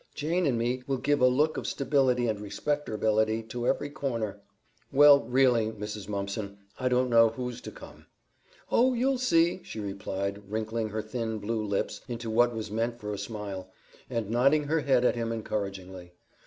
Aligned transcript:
Jane 0.15 0.47
and 0.47 0.57
me 0.57 0.81
will 0.87 0.97
give 0.97 1.21
a 1.21 1.27
look 1.27 1.57
of 1.57 1.67
stability 1.67 2.25
and 2.27 2.39
respecterbility 2.39 3.47
to 3.49 3.67
every 3.67 3.91
comer." 3.91 4.41
"Well, 4.91 5.19
really, 5.21 5.69
Mrs. 5.71 6.09
Mumpson, 6.09 6.57
I 6.79 6.89
don't 6.89 7.07
know 7.07 7.29
who's 7.29 7.61
to 7.61 7.71
come." 7.71 8.07
"Oh, 8.71 8.95
you'll 8.95 9.19
see!" 9.19 9.61
she 9.61 9.79
replied, 9.79 10.49
wrinkling 10.49 10.89
her 10.89 11.03
thin, 11.03 11.37
blue 11.37 11.63
lips 11.63 12.01
into 12.07 12.31
what 12.31 12.51
was 12.55 12.71
meant 12.71 12.99
for 12.99 13.13
a 13.13 13.17
smile, 13.19 13.69
and 14.09 14.31
nodding 14.31 14.63
her 14.63 14.79
head 14.79 15.05
at 15.05 15.13
him 15.13 15.31
encouragingly. 15.31 16.13